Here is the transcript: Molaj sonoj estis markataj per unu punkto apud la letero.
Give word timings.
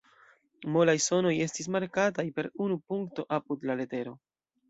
Molaj 0.75 0.95
sonoj 1.07 1.33
estis 1.47 1.67
markataj 1.75 2.25
per 2.39 2.49
unu 2.67 2.77
punkto 2.93 3.27
apud 3.39 3.67
la 3.71 3.79
letero. 3.83 4.17